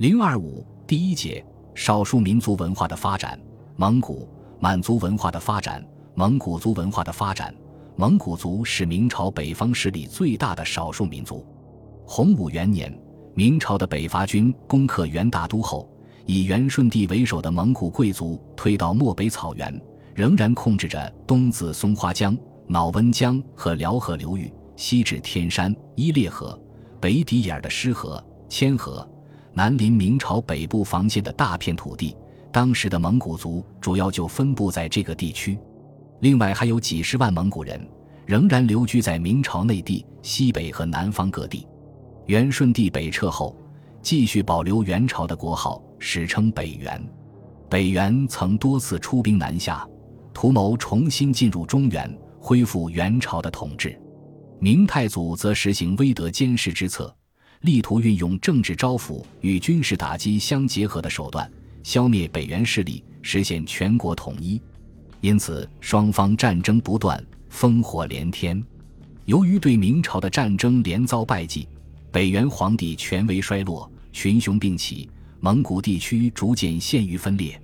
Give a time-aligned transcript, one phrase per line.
[0.00, 1.44] 零二五第一节
[1.74, 3.38] 少数民族文化的发展：
[3.76, 4.26] 蒙古、
[4.58, 5.86] 满族文化的发展。
[6.14, 7.54] 蒙古族文化的发展。
[7.96, 11.44] 蒙古族是明朝北方势力最大的少数民族。
[12.06, 12.98] 洪武元年，
[13.34, 15.86] 明朝的北伐军攻克元大都后，
[16.24, 19.78] 以元顺帝为首的蒙古贵族退到漠北草原，
[20.14, 22.34] 仍然控制着东自松花江、
[22.66, 26.58] 脑温江和辽河流域，西至天山、伊烈河，
[26.98, 29.06] 北抵眼儿的湿河、千河，
[29.52, 32.16] 南临明朝北部防线的大片土地。
[32.52, 35.58] 当时的蒙古族主要就分布在这个地区。
[36.20, 37.80] 另外还有几十万蒙古人
[38.26, 41.66] 仍然留居在明朝内地西北和南方各地。
[42.26, 43.56] 元顺帝北撤后，
[44.02, 47.02] 继续保留元朝的国号，史称北元。
[47.68, 49.88] 北元曾多次出兵南下，
[50.34, 53.96] 图谋重新进入中原，恢复元朝的统治。
[54.58, 57.14] 明太祖则实行威德监视之策，
[57.62, 61.50] 力图运用政治招抚与军事打击相结合的手段，
[61.82, 64.58] 消灭北元势力，实现全国统一。
[65.20, 68.62] 因此，双方战争不断，烽火连天。
[69.26, 71.68] 由于对明朝的战争连遭败绩，
[72.10, 77.60] 北元皇帝权威衰落，群雄并起，蒙古地区逐渐陷于分裂。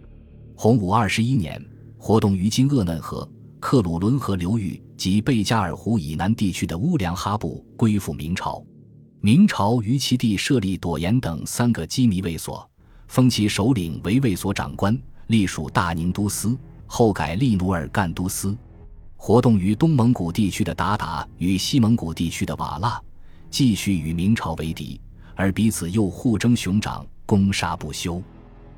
[0.54, 1.64] 洪武二十一年，
[1.96, 3.26] 活动于今鄂嫩河、
[3.58, 8.62] 克鲁伦河流域及贝加尔湖以南地区的乌梁哈部归附明朝。
[9.20, 12.68] 明朝于其地设立朵颜等三个机密卫所，
[13.08, 14.96] 封其首领为卫所长官，
[15.28, 16.56] 隶属大宁都司。
[16.88, 18.56] 后改利努尔干都司，
[19.16, 23.02] 活动于东蒙古地区的鞑靼与西蒙古地区的瓦剌，
[23.50, 25.00] 继续与明朝为敌，
[25.34, 28.22] 而彼此又互争熊掌，攻杀不休。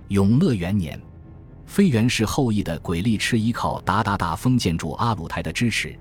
[0.09, 0.99] 永乐元年，
[1.67, 5.95] 非元氏后裔的鬼力赤依靠鞑靼大封建主阿鲁台的支持，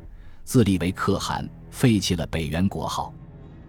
[0.45, 3.13] 自立为可汗，废弃了北元国号。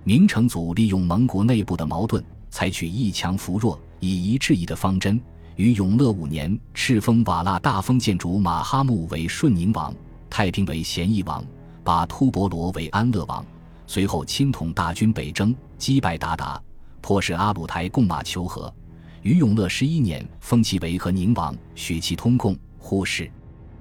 [0.09, 5.20] 明成祖利用蒙古内部的矛盾，采取一强扶弱、以夷制夷的方针。
[5.56, 9.95] 于永乐五年，敕封瓦剌大封建主马哈木为顺宁王，
[10.31, 11.45] 太平为咸义王，
[11.84, 13.44] 把突伯罗为安乐王。
[13.87, 16.59] 随后亲统大军北征，击败鞑靼，
[17.03, 18.72] 迫使阿鲁台贡马求和。
[19.21, 23.31] 于永乐十一年，封其为和宁王，许其通共忽视。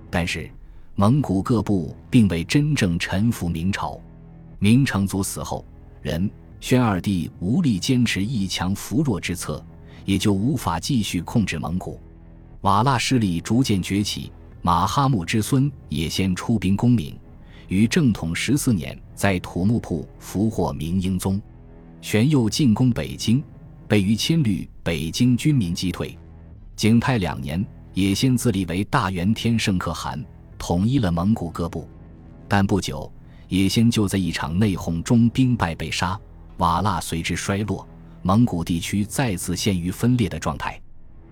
[0.10, 0.52] 但是
[0.96, 3.98] 蒙古各部并未真正臣服明朝。
[4.60, 5.64] 明成祖死后，
[6.08, 6.30] 人
[6.62, 9.62] 宣二帝无力坚持一强扶弱之策。
[10.06, 12.00] 也就无法继续控制蒙古，
[12.62, 14.32] 瓦剌势力逐渐崛起。
[14.62, 17.14] 马哈木之孙也先出兵攻明，
[17.68, 21.42] 于正统十四年在土木堡俘获明英宗，
[22.00, 23.44] 玄佑进攻北京，
[23.86, 26.18] 被于亲律北京军民击退。
[26.78, 30.24] 景泰两年，也先自立为大元天圣可汗，
[30.58, 31.86] 统一了蒙古各部。
[32.48, 33.12] 但不久，
[33.48, 36.20] 也先就在一场内讧中兵败被杀，
[36.58, 37.88] 瓦剌随之衰落。
[38.24, 40.80] 蒙古地区再次陷于分裂的状态。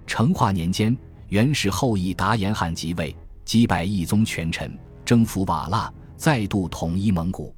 [0.07, 0.95] 成化年间，
[1.29, 7.53] 元始后裔达延汗即位，击败义宗权臣，征服瓦剌，再度统一蒙古。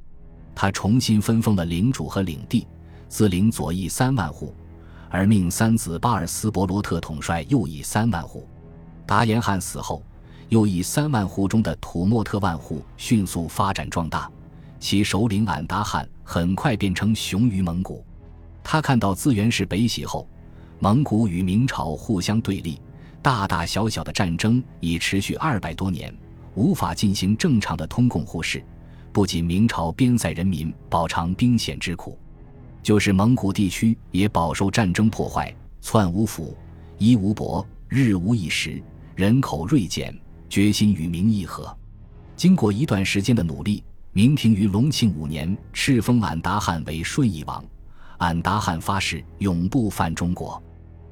[0.56, 2.66] 他重新分封了领主和领地，
[3.08, 4.56] 自领左翼三万户，
[5.10, 8.48] 而命三子巴尔斯伯罗特统帅右翼三万户。
[9.06, 10.02] 达延汗死后，
[10.50, 14.32] 右翼三万户中的土默特万户迅速发展壮大，
[14.80, 18.06] 其首领俺答汗很快变成雄于蒙古。
[18.64, 20.28] 他看到资源是北洗后，
[20.80, 22.80] 蒙古与明朝互相对立，
[23.22, 26.14] 大大小小的战争已持续二百多年，
[26.54, 28.64] 无法进行正常的通共互市。
[29.14, 32.20] 不仅明朝边塞人民饱尝兵险之苦，
[32.84, 35.52] 就是蒙古地区也饱受战争破坏，
[35.82, 36.56] 窜无府，
[37.00, 38.80] 衣无帛，日无一食，
[39.16, 40.16] 人口锐减，
[40.50, 41.76] 决心与明议和。
[42.36, 43.84] 经过一段时间的努力，
[44.18, 47.64] 明廷于隆庆五年敕封俺答汗为顺义王。
[48.18, 50.60] 俺答汗发誓永不犯中国。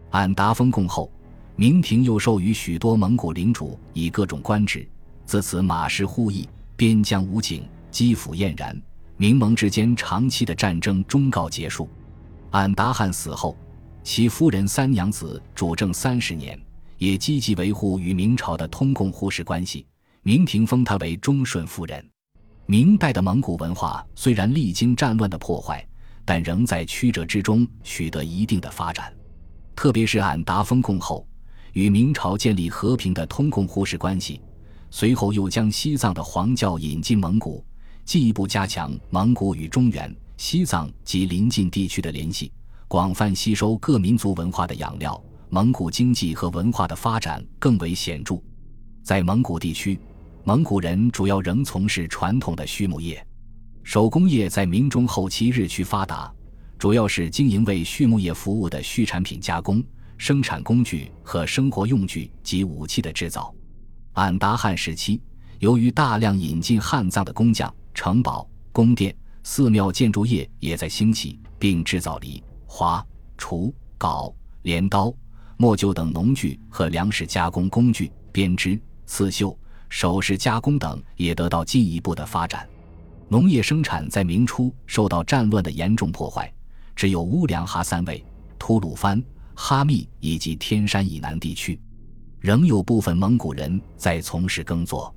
[0.10, 1.12] 俺答封贡后，
[1.56, 4.90] 明廷又授予许多蒙古领主以各种官职，
[5.24, 8.76] 自此马氏互议，边疆无警，基辅俨然，
[9.18, 11.88] 明蒙之间长期的战争终告结束。
[12.50, 13.56] 俺答汗死后，
[14.02, 16.60] 其夫人三娘子主政三十年，
[16.98, 19.86] 也积极维护与明朝的通共互市关系。
[20.24, 22.04] 明廷封她为忠顺夫人。
[22.66, 25.86] 明代的蒙古文化虽然历经战乱的破坏。
[26.28, 29.14] 但仍在曲折之中取得一定的发展，
[29.76, 31.24] 特别是俺答封共后，
[31.74, 34.42] 与明朝建立和平的通共互市关系，
[34.90, 37.64] 随后又将西藏的黄教引进蒙古，
[38.06, 42.52] 进一步加强蒙古与中原、西藏及邻近地区的联系，
[42.88, 48.42] 广泛吸收各民族文化的养料，蒙古经济和文化的发展更为显著。
[49.04, 50.00] 在蒙古地区，
[50.48, 53.26] 蒙古人主要仍从事传统的畜牧业。
[53.82, 56.32] 手工业在明中后期日趋发达，
[56.78, 59.84] 主要是经营为畜牧业服务的畜产品加工、
[60.20, 63.52] 生产工具和生活用具及武器的制造。
[64.14, 65.20] 俺答汗时期，
[65.58, 73.04] 由于大量引进汉藏的工匠，城堡、宫殿、寺庙建筑业也在兴起，并制造犁、铧、
[73.36, 74.32] 锄、镐、
[74.62, 75.12] 镰刀、
[75.58, 79.58] 磨臼等农具和粮食加工工具，编织、刺绣、
[79.90, 82.68] 首饰加工等也得到进一步的发展。
[83.28, 86.52] 农业生产在明初受到战乱的严重破坏，
[86.96, 88.24] 只有乌梁哈三卫、
[88.60, 89.24] 吐鲁番、
[89.56, 91.80] 哈密以及天山以南地区。
[92.40, 95.14] 仍有部分蒙古人在从事耕作。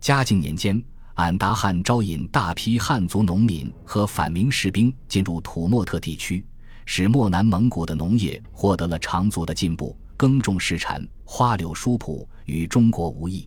[0.00, 0.82] 嘉靖年间，
[1.14, 6.42] 俺答汗招引大批汉族农民和反明士兵进入土默特地区，
[6.86, 13.46] 使漠南蒙古的农业获得了长足的进步，耕种世产，花柳殊朴，与中国无异。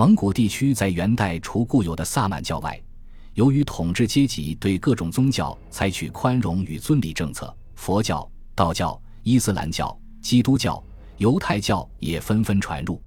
[0.00, 2.82] 蒙古地区在元代除固有的萨满教外，
[3.34, 10.82] 由于统治阶级对各种宗教采取宽容与尊礼政策，佛教、道教、伊斯兰教、基督教。
[11.18, 12.98] 犹太教也纷纷传入，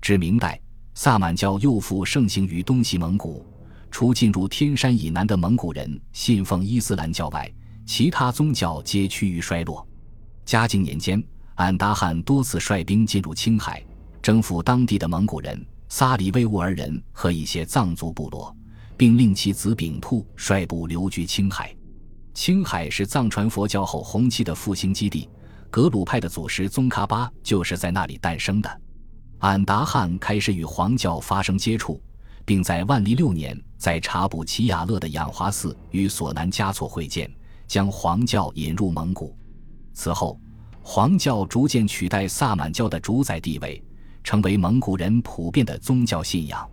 [0.00, 0.58] 至明代，
[0.94, 3.44] 萨满教又复盛行于东西蒙古。
[3.90, 7.52] 除进入天山以南的蒙古人信奉伊斯兰教外，
[7.84, 9.86] 其他宗教皆趋于衰落。
[10.46, 11.22] 嘉靖年间，
[11.56, 13.84] 俺答汗多次率兵进入青海，
[14.22, 18.56] 征服当地的蒙古人、撒里维吾尔人和一些藏族部落，
[18.96, 21.76] 并令其子丙兔率部留居青海。
[22.32, 25.28] 青海是藏传佛教后红期的复兴基地。
[25.68, 28.80] 格鲁派的祖师宗喀巴就是在那里诞生的。
[29.40, 32.00] 俺答汗开始与黄教发生接触，
[32.44, 37.28] 并在万历六年在察布齐雅勒的养华寺与索南嘉措会见，
[37.66, 39.36] 将黄教引入蒙古。
[39.92, 40.40] 此后，
[40.82, 43.82] 黄教逐渐取代萨满教的主宰地位，
[44.22, 46.68] 成为蒙古人普遍的宗教信仰。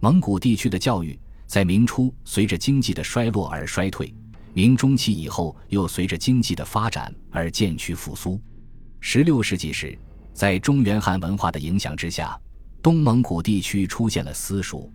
[0.00, 4.14] 蒙古地区的教育在明初随着经济的衰落而衰退。
[4.52, 8.40] 明中期以后，又随着经济的发展而渐趋复苏。
[8.98, 9.96] 十六世纪时，
[10.32, 12.38] 在中原汉文化的影响之下，
[12.82, 14.90] 东蒙古地区出现了私塾，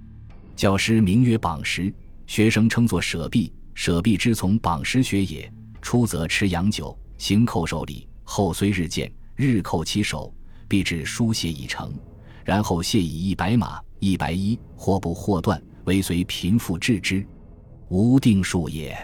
[0.55, 1.93] 教师名曰榜师，
[2.27, 3.53] 学生称作舍婢。
[3.73, 5.51] 舍婢之从榜师学也，
[5.81, 10.33] 初则吃洋酒，行叩首礼，后虽日渐，日叩其首，
[10.67, 11.93] 必至书写已成，
[12.43, 17.25] 然后谢以一百马、一百衣，或不或断，为随贫富治之，
[17.89, 18.97] 无定数也。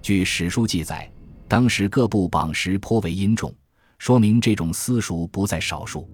[0.00, 1.10] 据史书记载，
[1.46, 3.54] 当时各部榜时颇为殷重，
[3.98, 6.08] 说明这种私塾不在少数。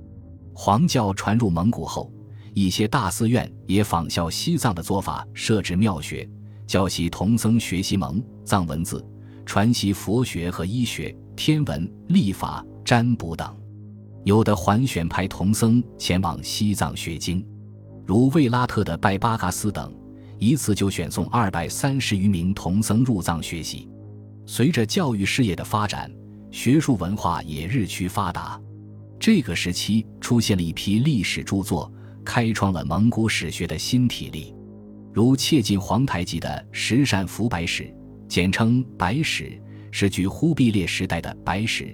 [0.54, 2.12] 黄教传入蒙古后，
[2.54, 6.28] 一些大寺院也仿效西藏的做法，设置庙学，
[6.66, 9.04] 教习童僧学习蒙藏文字，
[9.44, 13.63] 传习佛学和医学、天文、历法、占卜等。
[14.24, 17.46] 有的还选派童僧前往西藏学经，
[18.06, 19.94] 如卫拉特的拜巴嘎斯等。
[20.38, 23.88] 一次就选送二百三十余名童僧入藏学习。
[24.46, 26.10] 随着教育事业的发展，
[26.50, 28.60] 学术文化也日趋发达。
[29.18, 31.90] 这个时期出现了一批历史著作，
[32.24, 34.54] 开创了蒙古史学的新体例，
[35.12, 37.84] 如切近皇太极的《十善福白史》，
[38.28, 39.44] 简称《白史》，
[39.90, 41.84] 是据忽必烈时代的《白史》，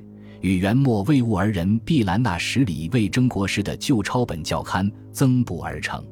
[0.40, 6.02] 与元末维吾儿人毕兰纳什里为征国师的旧抄本教刊增补而成。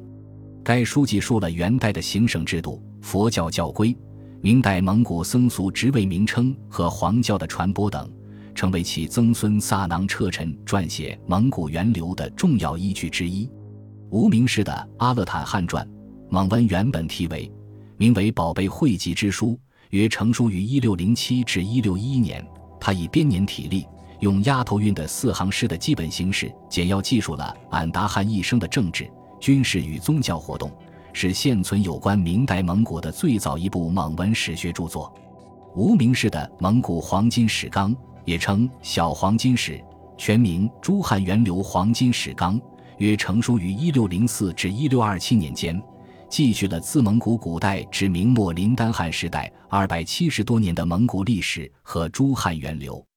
[0.63, 3.95] 该书记述了元代的行省制度、佛教教规、
[4.41, 8.07] 明代蒙古僧俗职位名称和黄教的传播等，
[8.53, 13.49] 成为其曾孙萨囊彻臣撰写蒙古源流的重要依据之一。
[14.11, 15.83] 无名氏的《阿勒坦汉传》，
[16.29, 17.51] 蒙文原本题为，
[17.97, 19.53] 名为《宝贝汇集之书》，
[19.89, 22.45] 约成书于一六零七至一六一一年。
[22.79, 23.85] 他以编年体例，
[24.19, 29.09] 用押头韵的四行诗的基本形式，简要记述了俺答汗一生的政治。
[29.39, 30.69] 军事与宗教活动
[31.13, 35.13] 是现存有关明代蒙古的最早一部蒙文史学著作。
[35.75, 37.95] 无名氏的《蒙古黄金史纲》
[38.25, 39.73] 也称《小黄金史》，
[40.17, 42.59] 全名《朱汉元流黄金史纲》，
[42.97, 45.81] 约成书于一六零四至一六二七年间，
[46.27, 53.08] 记叙了自蒙古古代至明末林丹汗时代二百七十多年的蒙古历史和朱汉源流。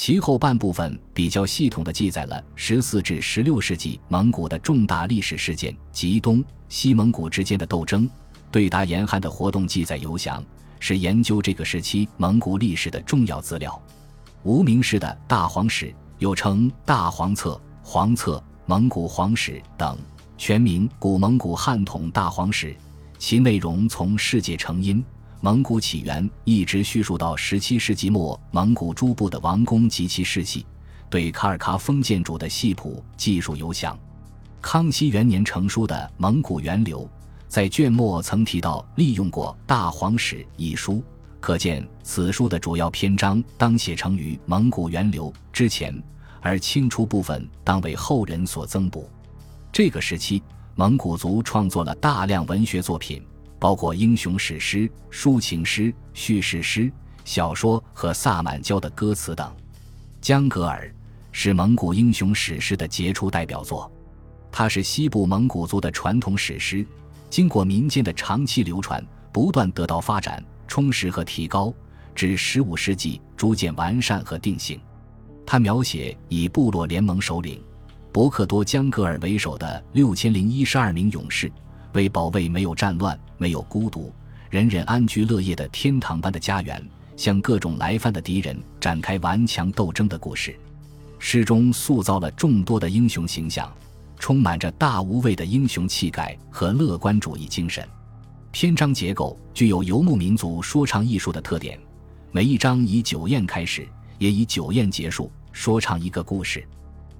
[0.00, 8.08] 其后半部分比较系统地记载了十四至十六世纪蒙古的重大历史事件及东西蒙古之间的斗争，
[8.52, 10.40] 对答严汗的活动记载犹详，
[10.78, 13.82] 是研究这个时期蒙古历史的重要资料。
[14.44, 15.86] 无名氏的《大黄史》
[16.20, 17.50] 又称《大黄册》
[17.82, 18.36] 《黄册》
[18.66, 19.98] 《蒙古黄史》等，
[20.36, 22.68] 全名《古蒙古汉统大黄史》，
[23.18, 25.04] 其内容从世界成因。
[25.40, 30.66] 蒙古起源一直叙述到十七世纪末，蒙古诸部的王公及其世系，
[31.08, 33.96] 对卡尔喀封建筑的系谱记述有详。
[34.60, 37.02] 康熙元年成书的《蒙古源流》
[37.46, 41.04] 在卷末曾提到利用过《大黄史》一书，
[41.38, 45.96] 可见此书的主要篇章当写成于《蒙古源流》之前，
[46.40, 49.08] 而清初部分当为后人所增补。
[49.70, 50.42] 这个时期，
[50.74, 53.22] 蒙古族创作了大量文学作品，
[53.58, 56.90] 包括英雄史诗、抒情诗、叙事诗、
[57.24, 59.46] 小说和萨满教的歌词等。
[60.20, 60.86] 《江格尔》
[61.32, 63.90] 是蒙古英雄史诗的杰出代表作，
[64.50, 66.86] 它是西部蒙古族的传统史诗，
[67.30, 71.72] 经过民间的长期流传，不断得到发展、充实和提高，
[72.14, 74.80] 至十五世纪逐渐完善和定型。
[75.46, 77.62] 它描写以部落联盟首领。
[78.10, 81.52] 伯克多·江格尔为首的六千零一十二名勇士，
[81.92, 84.12] 为保卫没有战乱、没有孤独、
[84.50, 86.82] 人人安居乐业的天堂般的家园，
[87.16, 90.58] 向各种来犯的敌人展开顽强斗争的故事。
[91.18, 93.72] 诗中塑造了众多的英雄形象，
[94.18, 97.86] 充满着大无畏的英雄气概和乐观主义精神。
[98.52, 101.78] 篇章结构具有游牧民族说唱艺术的特点，
[102.30, 103.86] 每一章以酒宴开始，
[104.18, 106.66] 也以酒宴结束，说唱一个故事。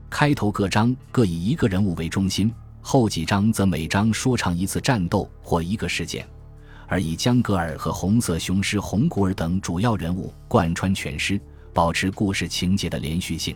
[0.09, 2.51] 开头各章各以一个人物为中心，
[2.91, 6.27] 后几章则每章说唱一次战斗或一个事件，
[6.87, 11.39] 而以江格尔和红色雄狮红古尔等主要人物贯穿全诗，
[11.75, 13.55] 保持故事情节的连续性。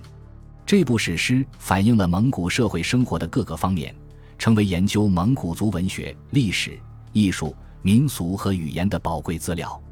[0.66, 3.94] 这部史诗反映了蒙古社会生活的各个方面，
[4.36, 6.78] 成为研究蒙古族文学、历史、
[7.14, 9.82] 艺术、民俗和语言的宝贵资料。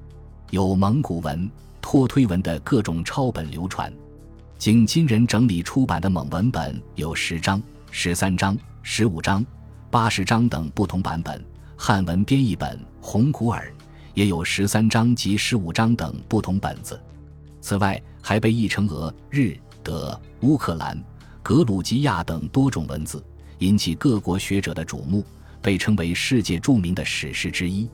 [0.51, 3.91] 有蒙古文、托推文的各种抄本流传。
[4.59, 9.45] 经今人整理出版的蒙文本有十章、十三章、十五章、
[9.91, 11.45] 八十章等不同版本。
[11.77, 13.73] 汉文编译本《红古尔》
[14.15, 17.01] 也有十三章及十五章等不同本子。
[17.61, 20.99] 此外，还被译成俄、日、德、乌克兰、
[21.43, 23.23] 格鲁吉亚等多种文字，
[23.59, 25.25] 引起各国学者的瞩目，
[25.61, 27.85] 被称为世界著名的史诗之一。《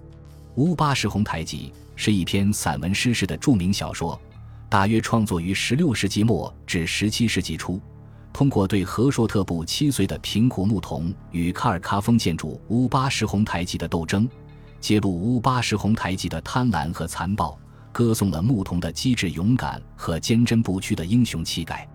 [0.55, 4.21] 乌巴什红台集》是一篇散文诗式的著名小说。
[4.69, 7.81] 大约创作于16世纪末至17世纪初，
[8.37, 14.29] 通过对和硕特部七岁的平苦牧童与卡尔喀峰建筑乌巴什红台集的斗争，
[14.79, 17.59] 揭露乌巴什红台集的贪婪和残暴，
[17.93, 21.89] 歌颂了牧童的机智勇敢和坚贞不屈的英雄气概。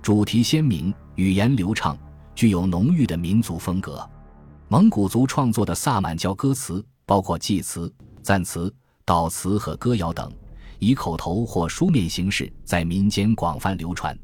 [0.00, 1.94] 主题鲜明，语言流畅，
[2.34, 4.02] 具有浓郁的民族风格。
[4.68, 10.32] 蒙古族创作的萨满教歌词包括祭词、赞词、祷词和歌谣等。
[10.78, 14.18] 以口头或书面形式在民间广泛流传，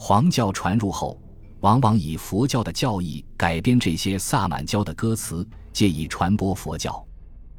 [0.00, 1.20] 黄教传入后，
[1.58, 7.04] 往往以佛教的教义改编这些萨满教的歌词，借以传播佛教。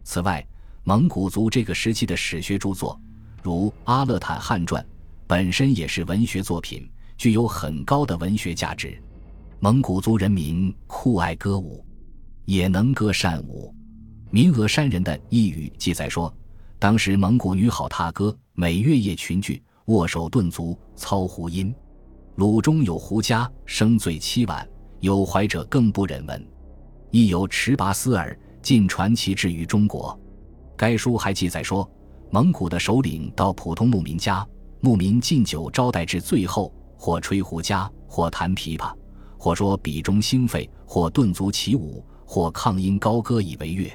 [0.05, 0.43] 此外，
[0.85, 2.97] 蒙古族这个时期的史学著作，
[3.43, 4.81] 如《阿勒坦汉传》，
[5.27, 8.97] 本身也是文学作品，具有很高的文学价值。
[9.59, 11.85] 蒙古族人民酷爱歌舞，
[12.45, 13.75] 也能歌善舞。
[14.31, 16.33] 民俄山人的呓语记载说。
[16.79, 21.75] 当时蒙古女好踏歌，每月夜群聚，握手顿足，操胡音。
[22.39, 24.65] 鲁中有胡家，声醉七晚，
[25.01, 26.47] 有怀者更不忍闻。
[27.11, 30.17] 亦有持拔斯耳，尽传其至于中国。
[30.77, 31.85] 该书还记载说，
[32.31, 34.47] 蒙古的首领到普通牧民家，
[34.79, 38.93] 牧民敬酒招待至最后，或吹胡笳，或弹琵琶，
[39.37, 43.91] 或说比中兴废，或顿足起舞，或抗音高歌以为乐。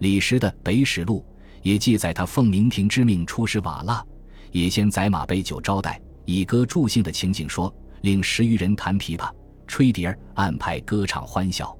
[0.00, 1.24] 李时的《北史录》。
[1.62, 4.04] 也记载他奉明廷之命出使瓦剌，
[4.52, 5.98] 也先宰马杯酒招待，
[6.30, 9.28] 以歌助兴的情景说，令十余人弹琵琶、
[9.66, 11.76] 吹笛儿，安排歌唱欢笑。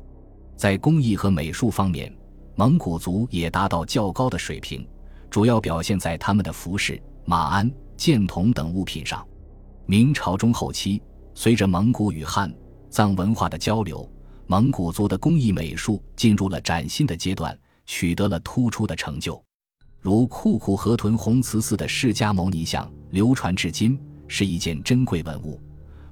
[0.56, 2.12] 在工艺和美术方面，
[2.56, 4.84] 蒙古族也达到较高的水平，
[5.30, 9.24] 主要表现在他们的服饰、马鞍、箭筒等物品上。
[9.86, 11.00] 明朝中后期，
[11.32, 12.52] 随着蒙古与汉、
[12.90, 14.10] 藏文化的交流，
[14.48, 19.40] 蒙古族的工艺美术进入了崭新的阶段，取得了突出的成就。
[20.00, 23.96] 如库库河屯红瓷寺的释迦牟尼像流传至今，
[24.30, 25.60] 是一件珍贵文物。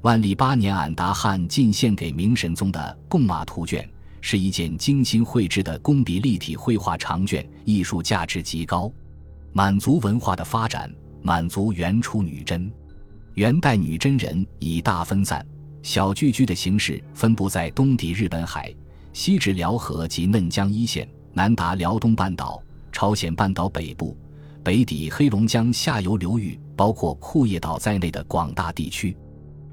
[0.02, 3.88] 万历八年俺答汗进献给明神宗的贡马图卷，
[4.20, 8.92] 是一件精心绘制的工笔立体绘画长卷，艺术价值极高。
[9.52, 12.70] 满族文化的发展，满族原出女真，
[13.34, 15.46] 元代女真人以大分散、
[15.80, 18.74] 小聚居的形式分布在东抵日本海，
[19.12, 22.60] 西至辽河及嫩江一线，南达辽东半岛。
[22.90, 24.16] 朝鲜半岛北部、
[24.64, 29.16] 北抵黑龙江下游流域，包括库页岛在内的广大地区。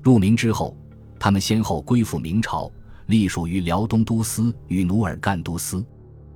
[0.01, 0.75] 入明之后，
[1.19, 2.71] 他们先后归附明朝，
[3.05, 5.85] 隶属于辽东都司与努尔干都司。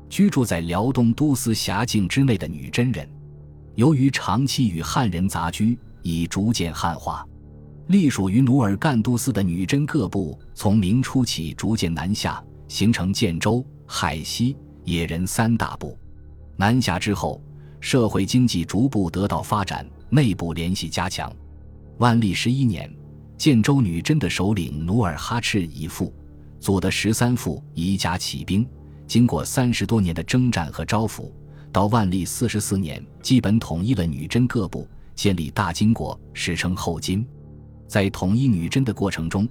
[0.10, 3.10] 居住在辽东都司辖境之内的女真人，
[3.74, 7.26] 由于长期与汉人杂居，已逐渐汉化。
[7.88, 15.98] 隶属于努尔干都司的女真各部，从明初起逐渐南下，形成建州、海西、野人三大部。
[16.56, 17.42] 南下之后，
[17.80, 21.32] 社会经济逐步得到发展，内部联系加强。
[21.98, 22.92] 万历十一年，
[23.38, 26.14] 建州女真的首领努尔哈赤以父
[26.60, 28.68] 祖的十三父一家起兵，
[29.08, 31.32] 经过三十多年的征战和招抚，
[31.72, 37.26] 到万历四十四年，基本统一了女真各部，建立大金国，史称后金。
[37.88, 39.48] 在统一女真的过程中，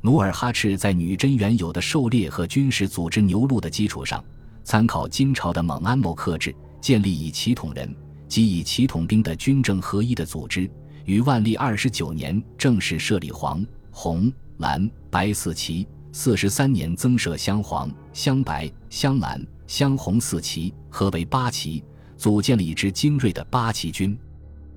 [0.00, 4.24] 努尔哈赤在女真原有的狩猎和军事组织牛录的基础上，
[4.64, 7.94] 参考金朝的蒙安谋克制，建立以旗统人
[8.32, 10.66] 即以旗统兵的军政合一的组织。
[11.04, 21.84] 于万历二十九年正式设立黄、红、蓝、白四旗，四十三年增设镶黄、镶白、镶蓝、镶红四旗，合为八旗，
[22.16, 24.18] 组建了一支精锐的八旗军。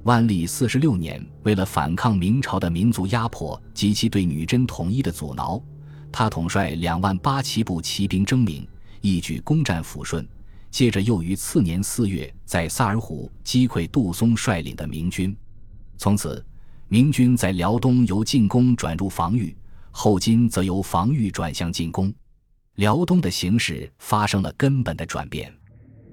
[0.03, 5.63] 万历四十六年，为了反抗明朝的民族压迫及其对女真统一的阻挠，
[6.11, 8.67] 他统帅两万八旗部骑兵征明，
[8.99, 10.27] 一举攻占抚顺。
[10.75, 15.33] 接着又于次年四月在萨尔浒击溃杜松率领的明军。
[15.95, 16.45] 从此，
[16.89, 19.55] 明军在辽东由进攻转入防御，
[19.89, 22.13] 后金则由防御转向进攻，
[22.75, 25.49] 辽东的形势发生了根本的转变。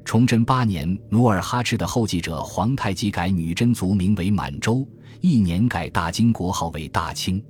[0.04, 4.88] 崇祯八年，努尔哈赤的后继者皇太极改女真族名为满洲，
[5.21, 7.45] 一年改大金国号为大清。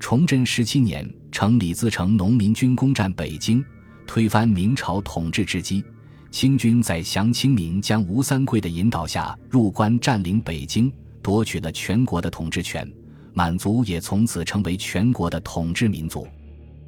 [0.00, 3.62] 崇祯十七年，乘李自成农民军攻占北京，
[4.06, 5.84] 推翻明朝统治之机。
[6.30, 10.92] 清军在降清明将吴三桂的引导下入关占领北京，
[11.22, 12.90] 夺取了全国的统治权。
[13.32, 16.26] 满族也从此成为全国的统治民族。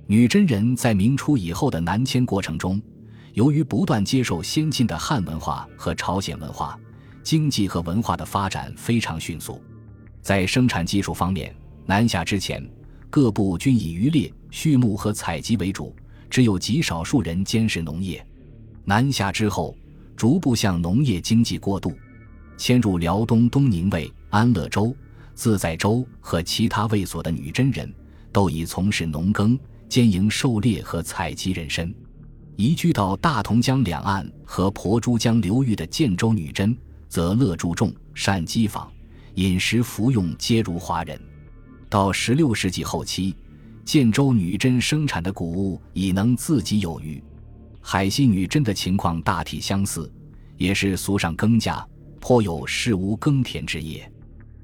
[0.06, 2.80] 女真人在明初以后的南迁过程中。
[3.34, 6.76] 由于不断接受先进的汉文化和朝鲜文化，
[7.22, 9.62] 经济和文化的发展非常迅速。
[10.22, 11.54] 在生产技术方面，
[11.86, 12.66] 南下之前，
[13.10, 15.94] 各部均以渔猎、畜牧和采集为主，
[16.28, 18.26] 只有极少数人监视农业。
[18.88, 19.76] 南下之后，
[20.16, 21.92] 逐步向农业经济过渡。
[22.56, 24.96] 迁入辽东东宁卫、安乐州、
[25.34, 27.92] 自在州和其他卫所的女真人，
[28.32, 29.58] 都以从事农耕、
[29.90, 31.94] 兼营狩猎和采集人参。
[32.56, 36.74] 移居到大同江两岸和婆珠江流域的建州女真，
[37.10, 38.90] 则乐注重善机坊，
[39.34, 41.20] 饮食服用皆如华人。
[41.90, 43.36] 到十六世纪后期，
[43.84, 47.22] 建州女真生产的谷物已能自给有余。
[47.80, 50.10] 海西女真的情况大体相似，
[50.56, 51.84] 也是俗上耕稼，
[52.20, 54.10] 颇有世无耕田之业。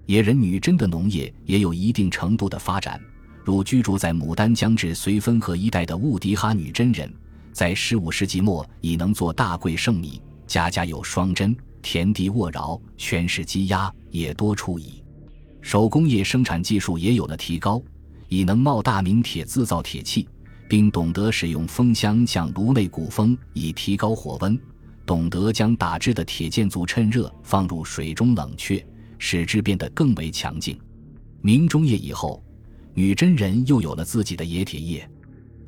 [0.06, 3.00] 野人女真的农业也有一定程度的发展，
[3.42, 7.10] 如居住在牡丹江至绥芬河一带的兀迪哈女真人。
[7.52, 15.02] 在十五世纪末，已能做大桂盛米，家家有双针，田地沃饶，全是鸡鸭也多出矣。
[15.62, 17.80] 手工业生产技术也有了提高，
[18.28, 20.28] 已能冒大明铁制造铁器，
[20.68, 24.58] 并懂得使用风箱向炉内鼓风以提高火温，
[25.06, 28.84] 懂得将打制的铁件组趁热放入水中冷却，
[29.18, 30.78] 使之变得更为强劲。
[31.42, 32.42] 明中叶以后，
[32.94, 35.08] 女真人又有了自己的冶铁业。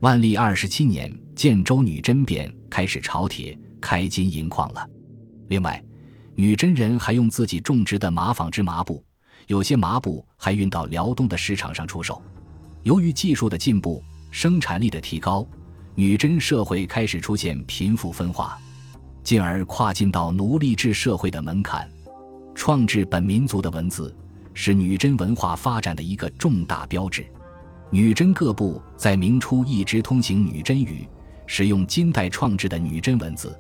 [0.01, 4.89] 万历二十七年，建州女真便开始炒铁、开金银矿了。
[5.49, 5.83] 另外，
[6.35, 9.03] 女真人还用自己种植的麻纺织麻布，
[9.47, 12.21] 有些麻布还运到辽东的市场上出售。
[12.83, 15.47] 由于技术的进步、生产力的提高，
[15.95, 18.59] 女真社会开始出现贫富分化，
[19.23, 21.89] 进而跨进到奴隶制社会的门槛。
[22.55, 24.15] 创制本民族的文字，
[24.55, 27.27] 是女真文化发展的一个重大标志。
[27.91, 31.07] 女真各部在明初一直通行女真语，
[31.47, 33.57] 使用金代创制的女真文字，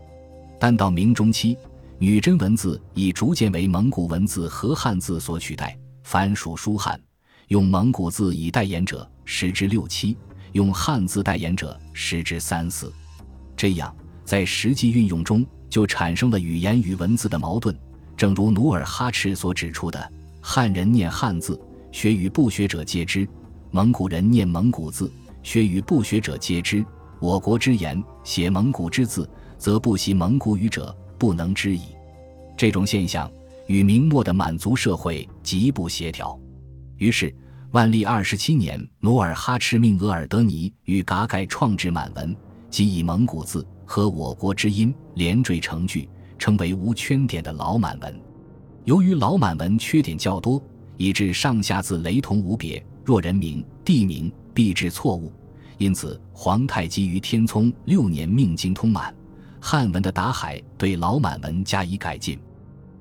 [0.58, 1.56] 但到明中期，
[1.98, 5.78] 女真文字已逐渐为蒙古文字和汉字所取代。
[6.02, 7.00] 凡属书汉，
[7.48, 10.16] 用蒙古字以代言者十之六七，
[10.56, 12.90] 用汉字代言者十之三四。
[13.54, 17.78] 这样，在实际运用中就产生了语言与文字的矛盾。
[18.16, 21.60] 正如努尔哈赤所指出的：“汉人念汉字，
[21.92, 23.28] 学与不学者皆知。”
[23.70, 26.82] 蒙古人念蒙古字，学与不学者皆知。
[27.20, 31.82] 我国之言，写蒙古之字，则不习蒙古语者不能知矣。
[32.56, 33.30] 这种现象
[33.66, 36.38] 与明末的满族社会极不协调。
[36.96, 37.34] 于是，
[37.72, 42.34] 万历二十七年，努尔哈赤命额尔德尼与噶盖创制满文，
[42.70, 48.20] 即以蒙古字和我国之音连缀成句，称为无圈点的老满文。
[48.84, 50.62] 由于老满文缺点较多，
[50.96, 52.84] 以致上下字雷同无别。
[53.04, 55.32] 若人名、地名必致错误，
[55.76, 59.14] 因此皇太极于天聪六年命经通满，
[59.60, 62.38] 汉文的达海对老满文加以改进。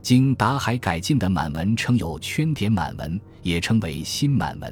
[0.06, 4.72] 经达海改进的满文称有圈点满文，也称为新满文。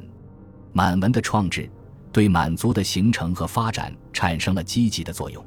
[0.72, 1.68] 满文的创制
[2.12, 5.44] 对满族的形成和发展产生了积极的作用。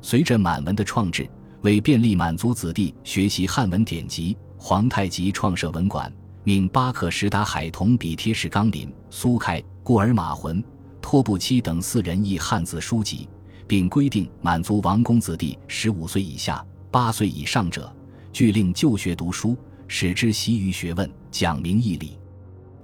[0.00, 1.28] 随着满文的创制，
[1.60, 6.10] 为便利满族子弟学习汉文典籍，皇太极创设文馆。
[6.42, 10.64] 命巴克什达海同比贴士纲林、苏开、固尔马浑、
[11.02, 13.28] 托布七等四人译汉字书籍，
[13.66, 17.94] 并规定满族王公子弟十五岁以下、八岁以上者，
[18.32, 22.18] 俱令就学读书，使之习于学问，讲明义理。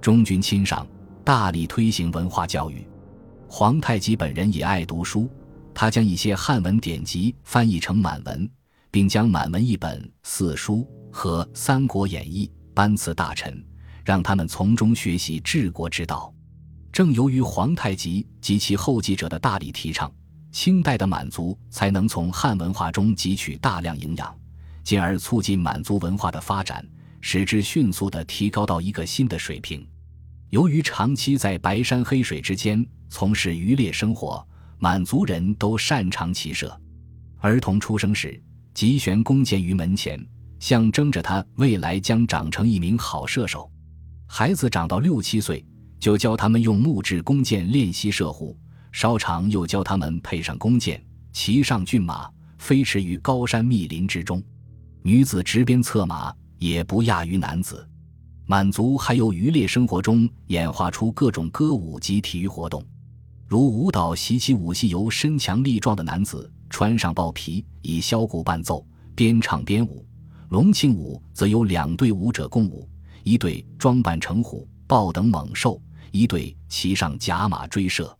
[0.01, 0.85] 中军亲上，
[1.23, 2.85] 大力推行文化教育。
[3.47, 5.29] 皇太极本人也爱读书，
[5.73, 8.49] 他将一些汉文典籍翻译成满文，
[8.91, 10.77] 并将满文译本《四书》
[11.11, 13.63] 和《三国演义》颁赐大臣，
[14.03, 16.33] 让他们从中学习治国之道。
[16.91, 20.11] 正由于皇太极及其后继者的大力提倡，
[20.51, 24.35] 清代的满族才能从汉文化中汲取大量营养，
[24.85, 26.87] 进而促进满族文化的发展，
[27.19, 29.85] 使之迅速地提高到一个新的水平。
[30.51, 36.79] 由于长期在白山黑水之间从事渔猎生活，满族人都擅长骑射。
[37.39, 38.41] 儿童出生时，
[38.73, 40.25] 即悬弓箭于门前，
[40.59, 43.69] 象征着他未来将长成一名好射手。
[44.27, 45.65] 孩子长到六七岁。
[45.97, 48.55] 就教他们用木质弓箭练习射虎，
[48.91, 54.43] 稍长又教他们配上弓箭，骑上骏马，飞驰于高山密林之中。
[55.07, 57.87] 女子执鞭策马，也不亚于男子。
[58.47, 62.83] 满族还由渔猎生活中演化出各种歌舞及体育活动，
[63.45, 70.03] 如舞蹈习起舞戏，由身强力壮的男子穿上豹皮，以箫鼓伴奏，边唱边舞；
[70.49, 72.89] 龙庆舞则由两队舞者共舞，
[73.21, 75.79] 一队装扮成虎、豹等猛兽。
[76.09, 78.17] 一队骑上甲马追射，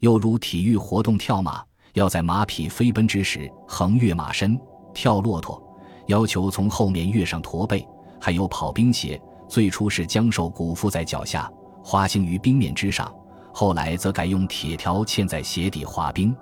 [0.00, 1.64] 又如体育活动跳马，
[1.94, 4.58] 要在马匹飞奔之时横越马身；
[4.92, 5.62] 跳骆驼，
[6.08, 7.80] 要求从后面跃上驼背；
[8.20, 9.18] 还有跑冰鞋，
[9.48, 11.50] 最初是将手骨附在脚下，
[11.82, 13.10] 滑行于冰面之上，
[13.52, 16.36] 后来则改用铁条嵌在鞋底滑冰。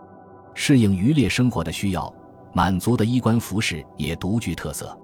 [0.55, 2.13] 适应渔猎生活的需要，
[2.53, 4.97] 满族的衣冠服饰也独具特色。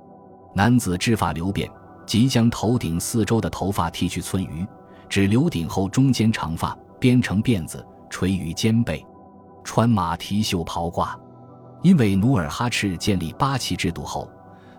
[0.55, 1.71] 男子制发留辫，
[2.07, 4.67] 即将头顶四周的头发剃去寸余。
[5.09, 9.05] 只留顶后中间长发编成辫子垂于肩背，
[9.63, 11.15] 穿马蹄袖袍褂。
[11.83, 14.27] 因为努尔哈赤建立八旗制度后，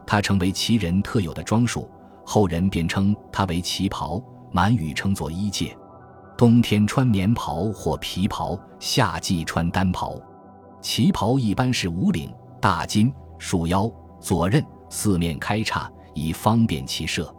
[0.05, 1.89] 它成为旗人特有的装束，
[2.25, 5.75] 后人便称它为旗袍，满语称作衣介。
[6.37, 10.19] 冬天穿棉袍或皮袍，夏季穿单袍。
[10.81, 13.89] 旗袍一般是无领大襟，束腰，
[14.19, 17.33] 左衽，四面开叉，以方便骑射。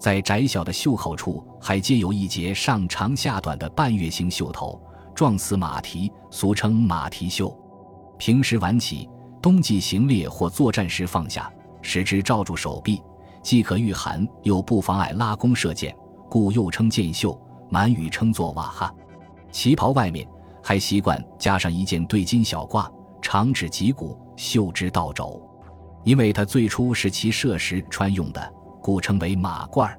[0.00, 4.80] 在窄小的袖口处，还接有一节上长下短的半月形袖头，
[5.14, 7.54] 状似马蹄，俗称马蹄袖。
[8.16, 9.08] 平时挽起，
[9.42, 11.52] 冬季行猎或作战时放下，
[11.88, 13.02] 使之罩住手臂，
[13.42, 15.96] 既可御寒，又不妨碍拉弓射箭，
[16.28, 17.36] 故又称箭袖。
[17.70, 18.94] 满语称作瓦哈。
[19.50, 20.28] 旗袍外面
[20.62, 22.90] 还习惯加上一件对襟小褂，
[23.22, 25.42] 长指及骨，袖之到肘。
[26.04, 28.54] 因为它最初是骑射时穿用的。
[28.82, 29.90] 故称为马褂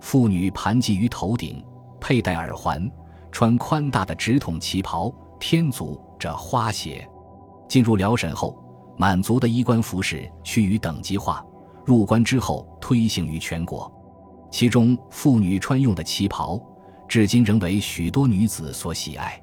[0.00, 1.62] 妇女盘髻于头顶，
[2.00, 2.90] 佩戴耳环，
[3.30, 7.06] 穿宽大的直筒旗袍，天足着花鞋。
[7.68, 8.56] 进入辽沈后，
[8.98, 11.44] 满族的衣冠服饰趋于等级化，
[11.86, 13.90] 入关之后推行于全国。
[14.50, 16.60] 其中妇女穿用的旗袍，
[17.06, 19.40] 至今仍为许多女子所喜爱。